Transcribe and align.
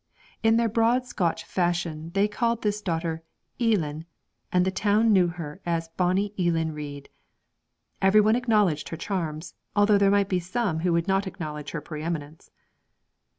In 0.41 0.57
their 0.57 0.67
broad 0.67 1.05
Scotch 1.05 1.43
fashion 1.43 2.09
they 2.15 2.27
called 2.27 2.63
this 2.63 2.81
daughter 2.81 3.21
Eelan, 3.59 4.05
and 4.51 4.65
the 4.65 4.71
town 4.71 5.13
knew 5.13 5.27
her 5.27 5.61
as 5.63 5.89
'Bonnie 5.89 6.33
Eelan 6.39 6.73
Reid'; 6.73 7.07
everyone 8.01 8.35
acknowledged 8.35 8.89
her 8.89 8.97
charms, 8.97 9.53
although 9.75 9.99
there 9.99 10.09
might 10.09 10.27
be 10.27 10.39
some 10.39 10.79
who 10.79 10.91
would 10.91 11.07
not 11.07 11.27
acknowledge 11.27 11.69
her 11.69 11.81
preeminence. 11.81 12.49